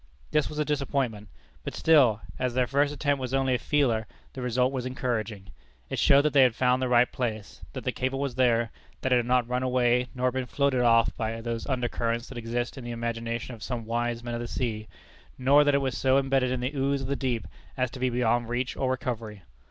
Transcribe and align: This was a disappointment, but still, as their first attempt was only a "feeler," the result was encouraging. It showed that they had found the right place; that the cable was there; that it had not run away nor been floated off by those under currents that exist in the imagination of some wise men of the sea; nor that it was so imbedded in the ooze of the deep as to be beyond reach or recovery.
This 0.31 0.49
was 0.49 0.57
a 0.57 0.65
disappointment, 0.65 1.29
but 1.63 1.75
still, 1.75 2.21
as 2.39 2.55
their 2.55 2.65
first 2.65 2.91
attempt 2.91 3.21
was 3.21 3.35
only 3.35 3.53
a 3.53 3.59
"feeler," 3.59 4.07
the 4.33 4.41
result 4.41 4.71
was 4.71 4.83
encouraging. 4.83 5.51
It 5.91 5.99
showed 5.99 6.23
that 6.23 6.33
they 6.33 6.41
had 6.41 6.55
found 6.55 6.81
the 6.81 6.89
right 6.89 7.11
place; 7.11 7.61
that 7.73 7.83
the 7.83 7.91
cable 7.91 8.19
was 8.19 8.33
there; 8.33 8.71
that 9.01 9.13
it 9.13 9.17
had 9.17 9.27
not 9.27 9.47
run 9.47 9.61
away 9.61 10.07
nor 10.15 10.31
been 10.31 10.47
floated 10.47 10.81
off 10.81 11.15
by 11.17 11.39
those 11.39 11.67
under 11.67 11.87
currents 11.87 12.29
that 12.29 12.37
exist 12.39 12.79
in 12.79 12.83
the 12.83 12.89
imagination 12.89 13.53
of 13.53 13.61
some 13.61 13.85
wise 13.85 14.23
men 14.23 14.33
of 14.33 14.41
the 14.41 14.47
sea; 14.47 14.87
nor 15.37 15.63
that 15.63 15.75
it 15.75 15.81
was 15.81 15.95
so 15.95 16.17
imbedded 16.17 16.49
in 16.49 16.61
the 16.61 16.73
ooze 16.75 17.01
of 17.01 17.07
the 17.07 17.15
deep 17.15 17.47
as 17.77 17.91
to 17.91 17.99
be 17.99 18.09
beyond 18.09 18.49
reach 18.49 18.75
or 18.75 18.89
recovery. 18.89 19.43